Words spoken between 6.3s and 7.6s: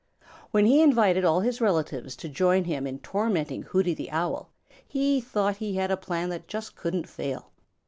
just couldn't fail.